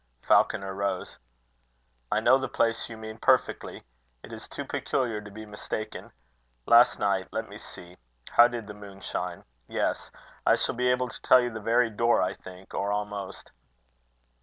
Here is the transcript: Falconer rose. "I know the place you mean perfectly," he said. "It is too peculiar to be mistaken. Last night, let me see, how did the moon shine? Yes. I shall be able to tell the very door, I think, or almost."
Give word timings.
Falconer 0.23 0.73
rose. 0.73 1.19
"I 2.11 2.21
know 2.21 2.39
the 2.39 2.49
place 2.49 2.89
you 2.89 2.97
mean 2.97 3.19
perfectly," 3.19 3.73
he 3.73 3.79
said. 3.79 3.85
"It 4.23 4.33
is 4.33 4.47
too 4.47 4.65
peculiar 4.65 5.21
to 5.21 5.29
be 5.29 5.45
mistaken. 5.45 6.11
Last 6.65 6.97
night, 6.97 7.27
let 7.31 7.47
me 7.47 7.57
see, 7.59 7.97
how 8.31 8.47
did 8.47 8.65
the 8.65 8.73
moon 8.73 9.01
shine? 9.01 9.43
Yes. 9.67 10.09
I 10.43 10.55
shall 10.55 10.73
be 10.73 10.89
able 10.89 11.09
to 11.09 11.21
tell 11.21 11.47
the 11.51 11.59
very 11.61 11.91
door, 11.91 12.19
I 12.19 12.33
think, 12.33 12.73
or 12.73 12.91
almost." 12.91 13.51